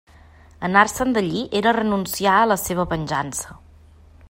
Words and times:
Anar-se'n 0.67 1.11
d'allí 1.17 1.43
era 1.59 1.75
renunciar 1.79 2.39
a 2.39 2.49
la 2.53 2.59
seua 2.65 2.87
venjança. 2.95 3.61